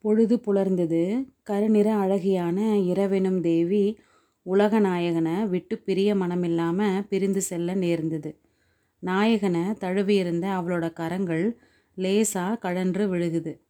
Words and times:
பொழுது 0.00 0.36
புலர்ந்தது. 0.36 1.28
கருநிற 1.42 1.96
அழகியான 1.96 2.58
இரவெனும் 2.82 3.40
தேவி 3.40 3.98
உலக 4.42 4.80
நாயகனை 4.80 5.48
விட்டு 5.48 5.78
பிரிய 5.78 6.14
மனமில்லாமல் 6.14 7.06
பிரிந்து 7.08 7.40
செல்ல 7.40 7.74
நேர்ந்தது. 7.74 8.40
நாயகனை 8.98 9.64
தழுவியிருந்த 9.72 10.46
அவளோட 10.48 10.92
கரங்கள் 10.92 11.58
லேசாக 11.94 12.56
கழன்று 12.56 13.14
விழுகுது. 13.14 13.60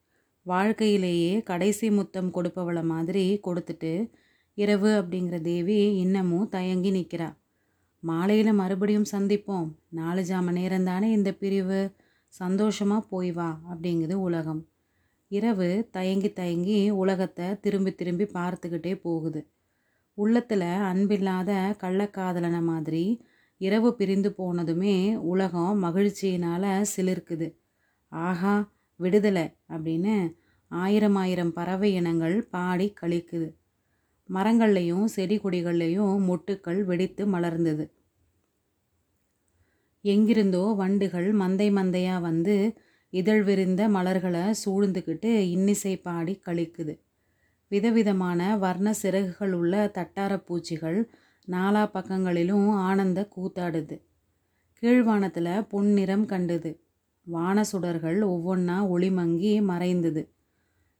வாழ்க்கையிலேயே 0.42 1.42
கடைசி 1.42 1.90
முத்தம் 1.90 2.34
கொடுப்பவளை 2.34 2.82
மாதிரி 2.82 3.40
கொடுத்துட்டு 3.46 4.10
இரவு 4.54 5.02
அப்படிங்கிற 5.02 5.40
தேவி 5.40 5.96
இன்னமும் 5.96 6.48
தயங்கி 6.48 6.90
நிற்கிறா 6.90 7.28
மாலையில் 8.02 8.52
மறுபடியும் 8.52 9.10
சந்திப்போம். 9.12 9.68
நாலு 9.88 10.22
ஜாம 10.22 10.52
நேரம் 10.52 10.84
தானே 10.84 11.10
இந்த 11.10 11.32
பிரிவு? 11.32 11.94
சந்தோஷமாக 12.28 13.06
போய் 13.10 13.32
வா 13.32 13.60
அப்படிங்குது 13.72 14.12
உலகம். 14.12 14.69
இரவு 15.30 15.68
தயங்கி 15.90 16.30
தயங்கி 16.32 16.78
உலகத்தை 17.02 17.46
திரும்பி 17.60 17.92
திரும்பி 17.94 18.26
பார்த்துக்கிட்டே 18.34 18.94
போகுது. 19.00 19.40
உள்ளத்தில் 20.18 20.68
அன்பில்லாத 20.90 21.50
கள்ளக்காதலனை 21.82 22.60
மாதிரி 22.62 23.04
இரவு 23.60 23.90
பிரிந்து 23.94 24.30
போனதுமே 24.38 24.96
உலகம் 25.32 25.78
மகிழ்ச்சியினால் 25.84 26.68
சிலிர்க்குது. 26.94 27.48
ஆஹா 28.12 28.54
விடுதலை 29.00 29.46
அப்படின்னு 29.68 30.14
ஆயிரம் 30.70 31.16
ஆயிரம் 31.16 31.52
பறவை 31.52 31.88
இனங்கள் 31.94 32.36
பாடி 32.48 32.86
கழிக்குது 33.00 33.48
மரங்கள்லேயும் 34.28 35.06
செடி 35.14 35.36
கொடிகள்லேயும் 35.38 36.16
மொட்டுக்கள் 36.28 36.80
வெடித்து 36.84 37.22
மலர்ந்தது. 37.26 37.84
எங்கிருந்தோ 40.04 40.62
வண்டுகள் 40.74 41.28
மந்தை 41.32 41.68
மந்தையாக 41.78 42.20
வந்து 42.20 42.54
இதழ் 43.10 43.42
விரிந்த 43.42 43.88
மலர்களை 43.88 44.54
சூழ்ந்துக்கிட்டு 44.64 45.24
இன்னிசை 45.24 45.96
பாடி 45.96 46.40
கழிக்குது 46.46 47.00
விதவிதமான 47.68 48.56
வர்ண 48.56 48.92
சிறகுகள் 48.92 49.52
உள்ள 49.52 49.90
தட்டார 49.94 50.36
பூச்சிகள் 50.36 51.10
நாலா 51.48 51.90
பக்கங்களிலும் 51.90 52.68
ஆனந்த 52.70 53.28
கூத்தாடுது. 53.36 54.00
கீழ்வானத்தில் 54.82 55.66
பொன்னிறம் 55.68 56.26
கண்டுது. 56.26 56.78
வான 57.22 57.64
சுடர்கள் 57.72 58.22
ஒவ்வொன்றா 58.22 58.86
ஒளிமங்கி 58.86 59.62
மறைந்தது. 59.62 60.28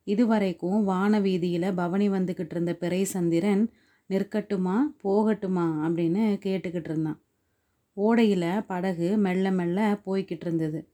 இதுவரைக்கும் 0.05 0.85
வான 0.85 1.21
வீதியில் 1.21 1.75
பவனி 1.75 2.09
வந்துக்கிட்டு 2.09 2.51
இருந்த 2.51 2.75
பிறை 2.75 3.05
சந்திரன் 3.05 3.71
நிற்கட்டுமா 4.11 4.77
போகட்டுமா 5.05 5.67
அப்படின்னு 5.87 6.39
கேட்டுக்கிட்டு 6.45 6.91
இருந்தான். 6.91 7.23
ஓடையில் 7.97 8.65
படகு 8.67 9.17
மெல்ல 9.17 9.51
மெல்ல 9.51 10.01
போய்கிட்டு 10.07 10.41
இருந்தது. 10.41 10.90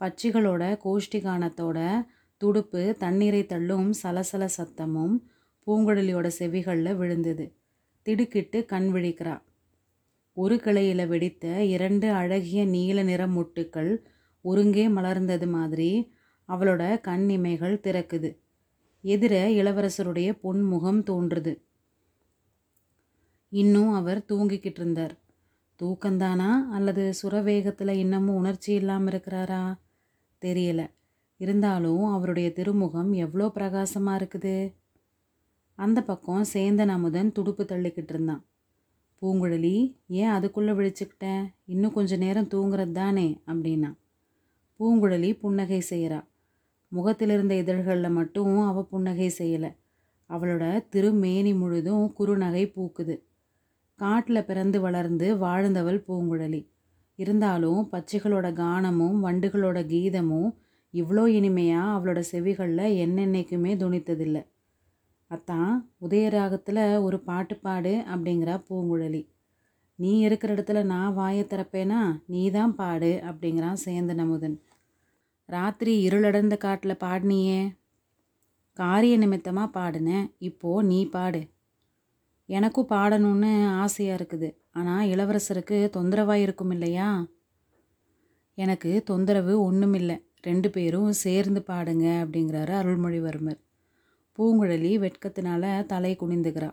பட்சிகளோட 0.00 0.62
கோஷ்டிகானத்தோட 0.84 1.78
துடுப்பு 2.36 2.94
தண்ணீரை 2.98 3.46
தள்ளும் 3.46 3.88
சலசல 4.02 4.48
சத்தமும் 4.56 5.14
பூங்குழலியோட 5.66 6.30
செவிகளில் 6.38 6.96
விழுந்தது. 6.96 7.56
திடுக்கிட்டு 8.02 8.64
கண் 8.64 8.88
விழிக்கிறா. 8.94 9.42
ஒரு 10.32 10.60
கிளையில் 10.60 11.06
வெடித்த 11.06 11.62
இரண்டு 11.64 12.12
அழகிய 12.12 12.64
நீல 12.64 13.02
நிற 13.02 13.26
முட்டுக்கள் 13.26 14.02
ஒருங்கே 14.42 14.88
மலர்ந்தது 14.88 15.46
மாதிரி 15.48 16.12
அவளோட 16.48 17.00
கண் 17.00 17.28
இமைகள் 17.28 17.82
திறக்குது. 17.82 18.30
எதிர 19.04 19.34
இளவரசருடைய 19.60 20.28
பொன்முகம் 20.42 21.02
தோன்றுது. 21.10 21.54
இன்னும் 23.48 23.92
அவர் 23.92 24.20
தூங்கிக்கிட்டு 24.28 24.80
இருந்தார் 24.80 25.14
தூக்கந்தானா 25.80 26.50
அல்லது 26.70 27.14
சுரவேகத்தில் 27.22 27.92
இன்னமும் 27.94 28.36
உணர்ச்சி 28.36 28.72
இல்லாமல் 28.72 29.12
இருக்கிறாரா? 29.12 29.62
தெரியல. 30.44 30.90
இருந்தாலும் 31.36 32.04
அவருடைய 32.04 32.52
திருமுகம் 32.52 33.12
எவ்வளோ 33.12 33.48
பிரகாசமாக 33.48 34.24
இருக்குது? 34.24 34.74
அந்த 35.74 36.02
பக்கம் 36.02 36.44
சேந்தன் 36.52 36.88
அமுதன் 36.88 37.32
துடுப்பு 37.32 37.64
தள்ளிக்கிட்டு 37.64 38.08
இருந்தான். 38.08 38.44
பூங்குழலி 39.22 39.96
ஏன் 40.06 40.28
அதுக்குள்ளே 40.28 40.72
விழிச்சுக்கிட்டேன் 40.72 41.46
இன்னும் 41.64 41.92
கொஞ்ச 41.92 42.16
நேரம் 42.16 42.48
தூங்குறது 42.48 42.92
தானே? 42.92 43.42
அப்படின்னா. 43.46 43.94
பூங்குழலி 44.80 45.38
புன்னகை 45.38 45.82
செய்கிறா 45.90 46.26
முகத்தில் 46.88 47.30
இருந்த 47.30 47.54
இதழ்களில் 47.54 48.10
மட்டும் 48.10 48.60
அவள் 48.60 48.84
புன்னகை 48.84 49.32
செய்யலை. 49.38 49.76
அவளோட 50.30 50.88
திருமேனி 50.88 51.54
முழுதும் 51.54 52.14
குறுநகை 52.18 52.64
பூக்குது. 52.76 53.16
காட்டில் 53.94 54.44
பிறந்து 54.44 54.80
வளர்ந்து 54.80 55.36
வாழ்ந்தவள் 55.36 56.04
பூங்குழலி. 56.08 56.66
இருந்தாலும் 57.18 57.80
பச்சைகளோட 57.92 58.48
கானமும் 58.52 59.16
வண்டுகளோட 59.26 59.78
கீதமும் 59.86 60.50
இவ்வளோ 60.94 61.24
இனிமையாக 61.38 61.94
அவளோட 61.94 62.20
செவிகளில் 62.32 62.94
என்னென்னைக்குமே 63.04 63.72
துணித்ததில்லை. 63.82 64.42
அத்தான் 65.30 65.72
உதயராகத்தில் 66.06 67.02
ஒரு 67.06 67.18
பாட்டு 67.20 67.54
பாடு 67.56 67.92
அப்படிங்கிறா 68.12 68.54
பூங்குழலி. 68.68 69.22
நீ 69.98 70.12
இருக்கிற 70.18 70.54
இடத்துல 70.54 70.82
நான் 70.84 71.14
வாயை 71.14 71.44
திறப்பேனா? 71.44 72.00
நீ 72.26 72.42
தான் 72.50 72.74
பாடு 72.74 73.12
அப்படிங்கிறான் 73.28 73.82
சேந்தன் 73.84 74.22
அமுதன் 74.24 74.56
ராத்திரி 75.48 75.92
இருளடர்ந்த 76.08 76.56
காட்டில் 76.56 77.02
பாடினியே. 77.04 77.60
காரிய 78.72 79.14
நிமித்தமாக 79.18 79.74
பாடினேன் 79.78 80.26
இப்போது 80.48 80.86
நீ 80.86 80.98
பாடு. 81.06 81.40
எனக்கும் 82.48 82.90
பாடணும்னு 82.90 83.52
ஆசையாக 83.82 84.18
இருக்குது. 84.20 84.48
ஆனால் 84.78 85.08
இளவரசருக்கு 85.08 85.78
தொந்தரவாக 85.90 86.40
இருக்கும் 86.40 86.70
இல்லையா? 86.70 87.08
எனக்கு 88.58 88.90
தொந்தரவு 89.02 89.54
ஒன்றும் 89.62 89.94
இல்லை 89.94 90.16
ரெண்டு 90.40 90.68
பேரும் 90.70 91.12
சேர்ந்து 91.24 91.60
பாடுங்க 91.66 92.06
அப்படிங்கிறாரு 92.24 92.72
அருள்மொழிவர்மர். 92.80 93.60
பூங்குழலி 94.38 94.92
வெட்கத்தினால 95.04 95.64
தலை 95.86 96.12
குனிந்துக்கிறா 96.20 96.70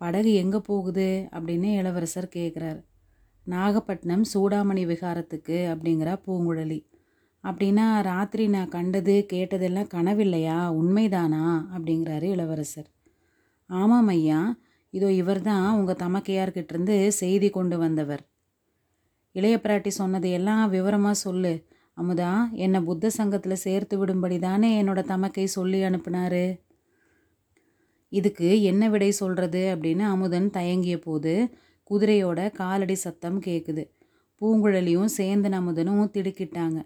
படகு 0.00 0.30
எங்கே 0.34 0.60
போகுது 0.60 1.08
அப்படின்னு 1.32 1.68
இளவரசர் 1.78 2.34
கேட்குறாரு 2.36 2.80
நாகப்பட்டினம் 3.46 4.24
சூடாமணி 4.32 4.82
விகாரத்துக்கு 4.90 5.58
அப்படிங்கிறா 5.72 6.14
பூங்குழலி. 6.26 6.80
அப்படின்னா 7.44 7.86
ராத்திரி 8.02 8.44
நான் 8.48 8.72
கண்டது 8.74 9.14
கேட்டதெல்லாம் 9.32 9.90
கனவில்லையா? 9.94 10.58
உண்மைதானா? 10.80 11.44
அப்படிங்கிறாரு 11.74 12.26
இளவரசர். 12.34 12.88
ஆமாம் 13.70 14.10
ஐயா 14.14 14.40
இதோ 14.92 15.08
இவர் 15.12 15.42
தான் 15.42 15.66
உங்கள் 15.78 16.00
தமக்கையார்கிட்டேருந்து 16.02 16.96
செய்தி 17.20 17.48
கொண்டு 17.50 17.76
வந்தவர். 17.78 18.22
இளைய 19.34 19.56
பிராட்டி 19.64 19.90
சொன்னதையெல்லாம் 20.00 20.62
விவரமாக 20.68 21.22
சொல்லு. 21.24 21.52
அமுதா 21.98 22.30
என்னை 22.54 22.80
புத்த 22.80 23.10
சங்கத்தில் 23.10 23.62
சேர்த்து 23.64 23.94
விடும்படி 23.98 24.36
தானே 24.38 24.70
என்னோட 24.82 25.00
தமக்கை 25.04 25.46
சொல்லி 25.56 25.80
அனுப்பினாரு. 25.82 26.44
இதுக்கு 28.12 28.48
என்ன 28.62 28.82
விடை 28.88 29.10
சொல்கிறது 29.12 29.62
அப்படின்னு 29.74 30.04
அமுதன் 30.04 30.48
தயங்கிய 30.50 30.96
போது 30.98 31.32
குதிரையோட 31.90 32.40
காலடி 32.52 32.94
சத்தம் 32.94 33.38
கேட்குது 33.40 33.84
பூங்குழலியும் 34.40 35.10
சேந்தன் 35.16 35.56
அமுதனும் 35.58 36.12
திடுக்கிட்டாங்க. 36.14 36.78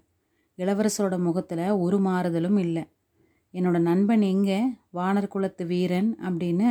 இளவரசரோட 0.58 1.16
முகத்தில் 1.18 1.64
ஒரு 1.84 1.98
மாறுதலும் 1.98 2.58
இல்லை. 2.58 2.84
என்னோட 3.54 3.78
நண்பன் 3.80 4.24
எங்கே? 4.32 4.60
வானர் 4.92 5.32
குலத்து 5.34 5.64
வீரன் 5.66 6.10
அப்படின்னு 6.22 6.70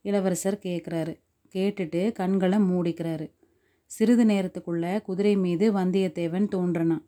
இளவரசர் 0.00 0.58
கேட்குறாரு 0.62 1.20
கேட்டுட்டு 1.54 2.12
கண்களை 2.12 2.58
மூடிக்கிறாரு. 2.58 3.32
சிறிது 3.86 4.24
நேரத்துக்குள்ள 4.24 5.02
குதிரை 5.02 5.36
மீது 5.36 5.72
வந்தியத்தேவன் 5.72 6.48
தோன்றினான். 6.48 7.06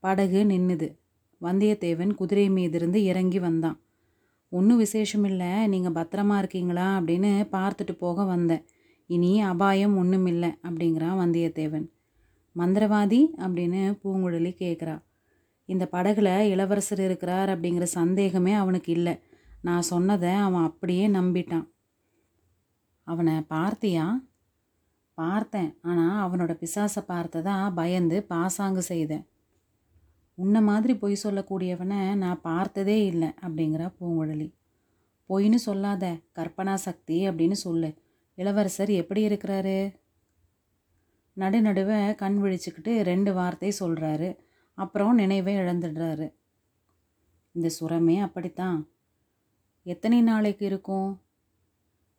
படகு 0.00 0.44
நின்னுது. 0.44 0.98
வந்தியத்தேவன் 1.40 2.14
குதிரை 2.14 2.50
மீதிருந்து 2.50 2.94
இறங்கி 2.94 3.38
வந்தான். 3.38 3.80
ஒன்றும் 4.48 4.76
விசேஷம் 4.76 5.24
இல்லை 5.24 5.66
நீங்கள் 5.66 5.92
பத்திரமா 5.92 6.38
இருக்கீங்களா? 6.38 7.00
அப்படின்னு 7.00 7.48
பார்த்துட்டு 7.52 7.92
போக 7.98 8.24
வந்தேன். 8.24 8.64
இனி 9.06 9.40
அபாயம் 9.40 9.96
ஒன்றும் 9.96 10.26
இல்லை 10.26 10.48
அப்படிங்கிறான் 10.48 11.18
வந்தியத்தேவன். 11.18 11.90
மந்திரவாதி? 12.56 13.26
அப்படின்னு 13.36 13.98
பூங்குழலி 14.04 14.54
கேட்குறா 14.60 15.02
இந்த 15.64 15.88
படகுல 15.92 16.38
இளவரசர் 16.38 17.00
இருக்கிறார் 17.00 17.48
அப்படிங்கிற 17.48 17.82
சந்தேகமே 17.82 18.52
அவனுக்கு 18.52 18.92
இல்லை. 18.92 19.18
நான் 19.62 19.82
சொன்னதை 19.82 20.30
அவன் 20.30 20.62
அப்படியே 20.62 21.08
நம்பிட்டான். 21.08 21.71
அவனை 23.04 23.34
பார்த்தியா? 23.34 24.24
பார்த்தேன். 25.14 25.78
ஆனால் 25.82 26.30
அவனோட 26.30 26.52
பிசாசை 26.62 27.02
பார்த்ததா 27.08 27.74
பயந்து 27.74 28.22
பாசாங்கு 28.22 28.82
செய்தேன். 28.82 29.26
உன்னை 30.34 30.60
மாதிரி 30.60 30.96
பொய் 30.96 31.16
சொல்லக்கூடியவனை 31.22 32.14
நான் 32.14 32.40
பார்த்ததே 32.40 33.06
இல்லை 33.06 33.28
அப்படிங்கிறா 33.28 33.94
பூங்குழலி. 34.00 34.54
பொய்னு 35.28 35.54
சொல்லாத 35.54 36.16
கற்பனா 36.34 36.74
சக்தி 36.74 37.28
அப்படின்னு 37.28 37.52
சொல்லு. 37.52 37.94
இளவரசர் 38.34 38.90
எப்படி 38.90 39.26
இருக்கிறாரு? 39.26 39.94
நடுநடுவே 41.36 42.14
கண் 42.14 42.42
விழிச்சுக்கிட்டு 42.42 43.02
ரெண்டு 43.02 43.34
வார்த்தை 43.34 43.72
சொல்கிறாரு 43.80 44.38
அப்புறம் 44.74 45.14
நினைவை 45.14 45.56
இழந்துடுறாரு. 45.56 46.34
இந்த 47.52 47.68
சுரமே 47.68 48.18
அப்படித்தான். 48.18 48.88
எத்தனை 49.82 50.22
நாளைக்கு 50.22 50.66
இருக்கும்? 50.66 51.21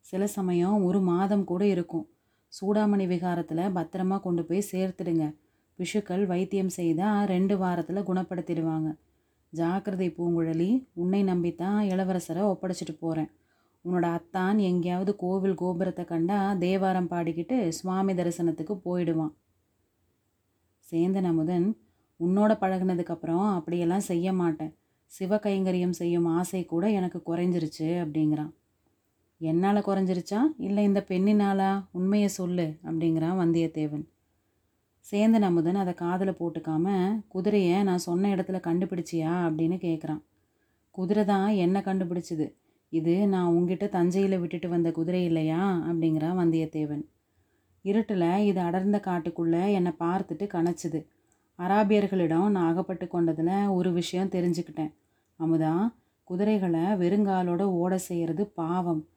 சில 0.10 0.28
சமயம் 0.28 0.84
ஒரு 0.84 1.00
மாதம் 1.12 1.46
கூட 1.52 1.66
இருக்கும். 1.66 2.06
சூடாமணி 2.54 3.06
விகாரத்தில் 3.12 3.72
பத்திரமா 3.78 4.18
கொண்டு 4.20 4.44
போய் 4.46 4.70
சேர்த்துடுங்க. 4.72 5.26
பிஷுக்கள் 5.80 6.24
வைத்தியம் 6.26 6.74
செய்தால் 6.80 7.28
ரெண்டு 7.28 7.58
வாரத்தில் 7.58 8.08
குணப்படுத்திடுவாங்க. 8.10 8.90
ஜாக்கிரதை 9.54 10.10
பூங்குழலி 10.18 10.70
உன்னை 10.94 11.22
நம்பித்தான் 11.24 11.80
இளவரசரை 11.92 12.44
ஒப்படைச்சிட்டு 12.52 12.96
போகிறேன் 13.00 13.32
உன்னோட 13.86 14.06
அத்தான் 14.18 14.58
எங்கேயாவது 14.70 15.12
கோவில் 15.16 15.56
கோபுரத்தை 15.56 16.04
கண்டா 16.06 16.38
தேவாரம் 16.54 17.10
பாடிக்கிட்டு 17.10 17.58
சுவாமி 17.78 18.14
தரிசனத்துக்கு 18.14 18.76
போயிடுவான். 18.86 19.34
சேந்தன் 20.92 21.30
அமுதன் 21.32 21.68
உன்னோட 22.20 22.52
பழகுனதுக்கப்புறம் 22.64 23.48
அப்படியெல்லாம் 23.58 24.08
செய்ய 24.10 24.34
மாட்டேன். 24.34 24.74
சிவ 25.06 25.36
கைங்கரியம் 25.36 25.98
செய்யும் 26.02 26.28
ஆசை 26.38 26.62
கூட 26.66 26.90
எனக்கு 26.90 27.20
குறைஞ்சிருச்சு 27.26 27.88
அப்படிங்கிறான். 28.04 28.52
என்னால் 29.38 29.85
குறைஞ்சிருச்சா? 29.85 30.39
இல்லை 30.57 30.83
இந்த 30.83 31.06
பெண்ணினாலா? 31.07 31.85
உண்மையை 31.91 32.27
சொல்லு 32.27 32.77
அப்படிங்கிறான் 32.83 33.39
வந்தியத்தேவன். 33.41 34.06
சேந்தன் 35.12 35.41
அமுதன் 35.41 35.75
அதை 35.75 35.94
காதில் 35.94 36.38
போட்டுக்காம 36.39 36.88
குதிரையை 37.27 37.83
நான் 37.83 37.97
சொன்ன 37.97 38.35
இடத்துல 38.35 38.59
கண்டுபிடிச்சியா? 38.68 39.31
அப்படின்னு 39.45 39.77
கேட்குறான் 39.88 40.21
குதிரை 40.91 41.25
தான் 41.25 41.47
என்ன 41.47 41.80
கண்டுபிடிச்சிது. 41.80 42.53
இது 42.89 43.27
நான் 43.27 43.45
உங்ககிட்ட 43.45 43.88
தஞ்சையில் 43.88 44.39
விட்டுட்டு 44.39 44.69
வந்த 44.69 44.91
குதிரை 44.91 45.24
இல்லையா? 45.24 45.83
அப்படிங்கிறான் 45.89 46.39
வந்தியத்தேவன். 46.39 47.03
இருட்டில் 47.81 48.45
இது 48.45 48.62
அடர்ந்த 48.62 49.01
காட்டுக்குள்ளே 49.06 49.71
என்னை 49.71 49.91
பார்த்துட்டு 50.00 50.45
கணச்சிது 50.53 51.06
அராபியர்களிடம் 51.59 52.50
நான் 52.50 52.69
அகப்பட்டு 52.71 53.07
கொண்டதில் 53.07 53.68
ஒரு 53.68 53.91
விஷயம் 53.91 54.30
தெரிஞ்சுக்கிட்டேன். 54.30 54.94
அமுதா 55.39 55.94
குதிரைகளை 56.24 56.81
வெறுங்காலோட 56.81 57.62
ஓட 57.62 57.97
செய்கிறது 57.97 58.45
பாவம். 58.45 59.07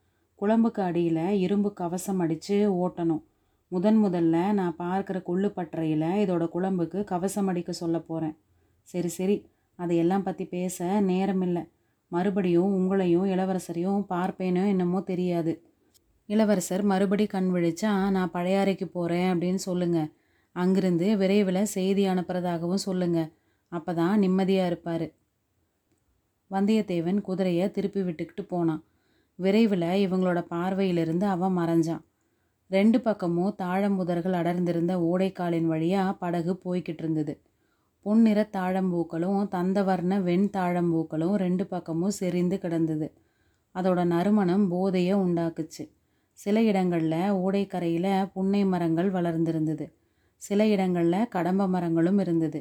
குழம்புக்கு 0.41 0.81
அடியில் 0.89 1.25
இரும்பு 1.45 1.71
கவசம் 1.81 2.19
அடித்து 2.23 2.57
ஓட்டணும். 2.85 3.23
முதன் 3.73 3.99
முதல்ல 4.05 4.37
நான் 4.59 4.75
பார்க்குற 4.83 5.19
கொள்ளு 5.29 5.49
பட்டறையில் 5.55 6.09
இதோட 6.23 6.45
குழம்புக்கு 6.55 6.99
கவசம் 7.13 7.49
அடிக்க 7.51 7.71
சொல்ல 7.73 7.97
போகிறேன் 8.01 8.35
சரி 8.89 9.11
சரி. 9.19 9.37
அதையெல்லாம் 9.79 10.27
பற்றி 10.27 10.45
பேச 10.57 10.85
நேரமில்லை. 11.11 11.63
மறுபடியும் 12.13 12.75
உங்களையும் 12.79 13.31
இளவரசரையும் 13.35 14.05
பார்ப்பேனோ 14.13 14.63
என்னமோ 14.73 15.01
தெரியாது. 15.11 15.53
இளவரசர் 16.29 16.85
மறுபடி 16.93 17.25
கண் 17.33 17.51
விழிச்சா 17.55 17.91
நான் 18.17 18.35
பழையாறைக்கு 18.37 18.87
போகிறேன் 18.97 19.29
அப்படின்னு 19.33 19.63
சொல்லுங்கள் 19.69 20.11
அங்கிருந்து 20.57 21.07
விரைவில் 21.23 21.73
செய்தி 21.77 22.05
அனுப்புறதாகவும் 22.13 22.85
சொல்லுங்கள் 22.89 23.33
அப்போ 23.73 23.93
தான் 23.95 24.21
நிம்மதியாக 24.25 24.71
இருப்பார். 24.71 25.07
வந்தியத்தேவன் 26.51 27.19
குதிரையை 27.29 27.65
திருப்பி 27.77 28.01
விட்டுக்கிட்டு 28.01 28.43
போனான். 28.53 28.83
விரைவில் 29.39 29.89
இவங்களோட 30.05 30.41
பார்வையிலிருந்து 30.51 31.25
அவன் 31.25 31.57
மறைஞ்சான். 31.59 32.03
ரெண்டு 32.71 33.01
பக்கமும் 33.01 33.55
தாழம்புதர்கள் 33.63 34.33
அடர்ந்திருந்த 34.33 34.93
ஓடைக்காலின் 35.01 35.67
வழியாக 35.67 36.13
படகு 36.13 36.53
போய்கிட்டு 36.65 37.03
இருந்தது. 37.03 37.41
பொன்னிற 38.07 38.49
தாழம்பூக்களும் 38.53 39.41
தந்தவர்ண 39.51 40.23
வெண் 40.23 40.49
தாழம்பூக்களும் 40.53 41.35
ரெண்டு 41.35 41.67
பக்கமும் 41.67 42.11
செறிந்து 42.11 42.59
கிடந்தது. 42.59 43.09
அதோட 43.75 44.05
நறுமணம் 44.05 44.69
போதையை 44.69 45.15
உண்டாக்குச்சு. 45.15 45.85
சில 46.39 46.63
இடங்களில் 46.63 47.33
ஓடைக்கரையில் 47.33 48.31
புன்னை 48.33 48.65
மரங்கள் 48.65 49.11
வளர்ந்திருந்தது. 49.11 49.87
சில 50.43 50.67
இடங்களில் 50.67 51.29
கடம்ப 51.29 51.67
மரங்களும் 51.67 52.19
இருந்தது. 52.19 52.61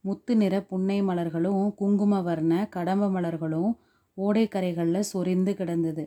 முத்து 0.00 0.36
நிற 0.36 0.54
புன்னை 0.60 1.02
மலர்களும் 1.02 1.74
குங்கும 1.74 2.20
வர்ண 2.20 2.66
கடம்ப 2.70 3.10
மலர்களும் 3.10 3.72
ஓடைக்கரைகளில் 4.18 5.08
சொரிந்து 5.12 5.52
கிடந்தது. 5.54 6.04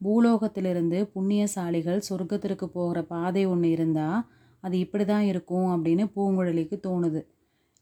பூலோகத்திலிருந்து 0.00 0.98
புண்ணியசாலிகள் 1.14 2.06
சொர்க்கத்திற்கு 2.08 2.66
போகிற 2.66 2.98
பாதை 3.02 3.46
ஒன்று 3.46 3.68
இருந்தால் 3.70 4.20
அது 4.60 4.78
இப்படி 4.78 5.04
தான் 5.04 5.22
இருக்கும் 5.22 5.68
அப்படின்னு 5.74 6.04
பூங்குழலிக்கு 6.14 6.76
தோணுது. 6.86 7.20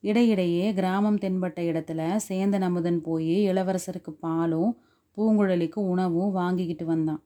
இடையிடையே 0.04 0.64
கிராமம் 0.72 1.18
தென்பட்ட 1.18 1.60
இடத்துல 1.62 2.00
சேந்தன் 2.28 2.66
அமுதன் 2.68 3.00
போய் 3.00 3.34
இளவரசருக்கு 3.50 4.12
பாலும் 4.20 4.72
பூங்குழலிக்கு 5.16 5.80
உணவும் 5.92 6.32
வாங்கிக்கிட்டு 6.32 6.84
வந்தான். 6.84 7.22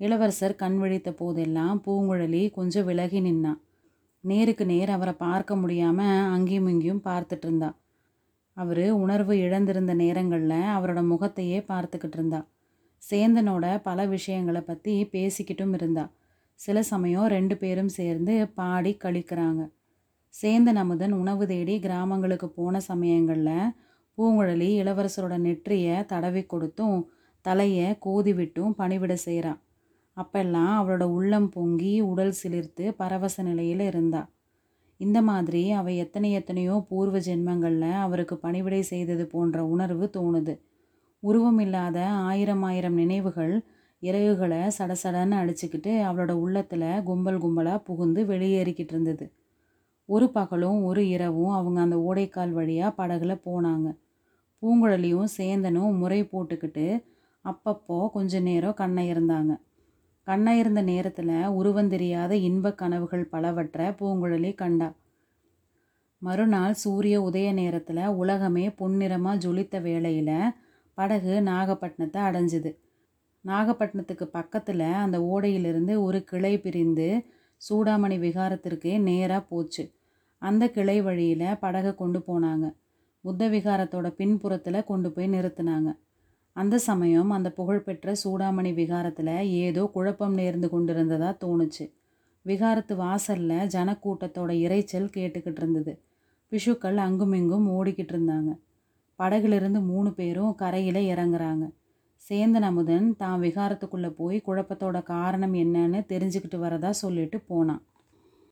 இளவரசர் 0.00 0.54
கண் 0.54 0.78
விழித்த 0.78 1.10
போதெல்லாம் 1.12 1.78
பூங்குழலி 1.86 2.42
கொஞ்சம் 2.50 2.84
விலகி 2.84 3.20
நின்னான் 3.20 3.60
நேருக்கு 4.24 4.64
நேர் 4.66 4.90
அவரை 4.90 5.14
பார்க்க 5.18 5.56
முடியாமல் 5.56 6.28
அங்கேயும் 6.34 6.66
இங்கேயும் 6.66 7.04
பார்த்துட்டு 7.04 7.46
இருந்தா. 7.48 7.68
அவர் 8.56 8.84
உணர்வு 9.02 9.34
இழந்திருந்த 9.36 9.92
நேரங்களில் 9.94 10.60
அவரோட 10.76 11.00
முகத்தையே 11.02 11.58
பார்த்துக்கிட்டு 11.68 12.18
இருந்தா. 12.18 12.40
சேந்தனோட 13.02 13.64
பல 13.82 14.06
விஷயங்களை 14.06 14.60
பற்றி 14.60 14.94
பேசிக்கிட்டும் 15.12 15.74
இருந்தா. 15.74 16.04
சில 16.60 16.76
சமயம் 16.82 17.26
ரெண்டு 17.26 17.54
பேரும் 17.56 17.90
சேர்ந்து 17.98 18.34
பாடி 18.54 18.92
கழிக்கிறாங்க. 19.04 19.62
சேந்தன் 20.34 20.80
அமுதன் 20.82 21.12
உணவு 21.12 21.44
தேடி 21.46 21.74
கிராமங்களுக்கு 21.80 22.48
போன 22.50 22.80
சமயங்களில் 22.80 23.72
பூங்குழலி 24.18 24.68
இளவரசரோட 24.82 25.34
நெற்றியை 25.38 25.96
தடவி 26.04 26.42
கொடுத்தும் 26.46 26.98
தலையை 27.44 27.88
கோதி 27.98 28.32
விட்டும் 28.32 28.72
பணிவிட 28.78 29.14
செய்கிறான் 29.26 29.60
அப்பெல்லாம் 30.16 30.74
அவளோட 30.78 31.04
உள்ளம் 31.16 31.48
பொங்கி 31.50 31.92
உடல் 32.00 32.34
சிலிர்த்து 32.42 32.84
பரவச 32.96 33.42
நிலையில் 33.42 33.84
இருந்தாள் 33.86 34.28
இந்த 35.00 35.22
மாதிரி 35.22 35.70
அவ 35.70 35.92
எத்தனை 35.92 36.32
எத்தனையோ 36.32 36.86
பூர்வ 36.88 37.18
ஜென்மங்களில் 37.18 37.90
அவருக்கு 37.92 38.36
பணிவிடை 38.36 38.82
செய்தது 38.82 39.26
போன்ற 39.26 39.64
உணர்வு 39.66 40.10
தோணுது. 40.16 40.54
உருவமில்லாத 41.22 41.98
ஆயிரம் 42.04 42.62
ஆயிரம் 42.62 42.94
நினைவுகள் 42.94 43.54
இறகுகளை 44.02 44.70
சடசடன்னு 44.78 45.36
அடிச்சுக்கிட்டு 45.36 45.92
அவளோட 46.02 46.32
உள்ளத்தில் 46.32 47.02
கும்பல் 47.02 47.42
கும்பலாக 47.42 47.84
புகுந்து 47.84 48.24
வெளியேறிக்கிட்டு 48.26 48.92
இருந்தது. 48.92 49.26
ஒரு 50.08 50.30
பகலும் 50.30 50.84
ஒரு 50.84 51.08
இரவும் 51.08 51.50
அவங்க 51.50 51.80
அந்த 51.80 51.96
ஓடைக்கால் 51.96 52.52
வழியாக 52.52 52.96
படகுல 52.98 53.32
போனாங்க. 53.44 53.88
பூங்குழலியும் 54.62 55.32
சேந்தனும் 55.38 55.98
முறை 55.98 56.20
போட்டுக்கிட்டு 56.22 56.86
அப்பப்போ 57.44 58.10
கொஞ்ச 58.10 58.40
நேரம் 58.40 58.74
கண்ணை 58.74 59.12
இருந்தாங்க. 59.12 59.52
கண்ணாயிருந்த 60.26 60.56
இருந்த 60.56 60.82
நேரத்தில் 60.82 61.28
உருவந்தெரியாத 61.28 62.30
இன்பக் 62.30 62.78
கனவுகள் 62.78 63.24
பலவற்றை 63.24 63.86
பூங்குழலி 63.86 64.54
கண்டா. 64.54 64.94
மறுநாள் 66.18 66.74
சூரிய 66.74 67.20
உதய 67.20 67.52
நேரத்தில் 67.52 68.06
உலகமே 68.06 68.68
பொன்னிறமாக 68.68 69.38
ஜொலித்த 69.38 69.82
வேளையில் 69.82 70.52
படகு 70.94 71.40
நாகப்பட்டினத்தை 71.40 72.20
அடைஞ்சுது. 72.28 72.76
நாகப்பட்டினத்துக்கு 73.46 74.24
பக்கத்தில் 74.24 74.80
அந்த 74.80 75.18
ஓடையிலிருந்து 75.20 76.02
ஒரு 76.02 76.24
கிளை 76.24 76.58
பிரிந்து 76.58 77.24
சூடாமணி 77.68 78.18
விகாரத்திற்கே 78.18 78.98
நேராக 78.98 79.40
போச்சு. 79.40 79.94
அந்த 80.38 80.68
கிளை 80.68 81.02
வழியில் 81.02 81.58
படகை 81.60 81.94
கொண்டு 81.94 82.18
போனாங்க. 82.18 82.74
புத்த 83.20 83.48
விகாரத்தோட 83.48 84.10
பின்புறத்தில் 84.10 84.84
கொண்டு 84.84 85.12
போய் 85.12 85.28
நிறுத்தினாங்க. 85.28 85.98
அந்த 86.56 86.78
சமயம் 86.78 87.30
அந்த 87.30 87.48
புகழ்பெற்ற 87.50 88.12
சூடாமணி 88.24 88.74
விகாரத்தில் 88.74 89.48
ஏதோ 89.64 89.90
குழப்பம் 89.92 90.36
நேர்ந்து 90.38 90.68
கொண்டிருந்ததா 90.72 91.30
தோணுச்சு. 91.44 91.84
விகாரத்து 92.46 92.94
வாசலில் 92.96 93.68
ஜனக்கூட்டத்தோட 93.74 94.50
இறைச்சல் 94.64 95.14
கேட்டுக்கிட்டு 95.16 95.56
இருந்தது. 95.56 95.92
பிஷுக்கள் 96.52 96.96
அங்குமிங்கும் 96.96 97.66
ஓடிக்கிட்டு 97.70 98.14
இருந்தாங்க. 98.14 98.50
படகுலிருந்து 99.18 99.80
மூணு 99.80 100.12
பேரும் 100.12 100.54
கரையில் 100.54 101.00
இறங்குறாங்க. 101.12 101.66
சேந்தன் 102.30 102.62
அமுதன் 102.62 103.16
தான் 103.16 103.40
விகாரத்துக்குள்ளே 103.40 104.10
போய் 104.10 104.38
குழப்பத்தோட 104.46 105.02
காரணம் 105.02 105.54
என்னன்னு 105.54 106.00
தெரிஞ்சுக்கிட்டு 106.12 106.58
வரதா 106.60 106.90
சொல்லிட்டு 106.90 107.40
போனான். 107.40 107.82